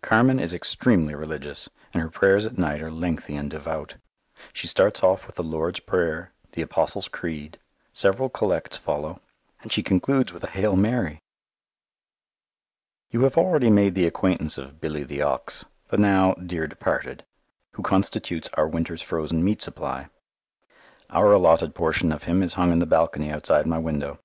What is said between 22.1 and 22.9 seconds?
of him is hung in the